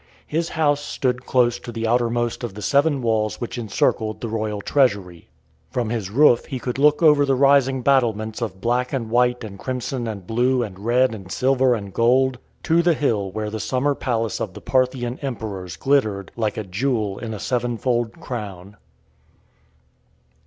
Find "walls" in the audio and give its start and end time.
3.03-3.39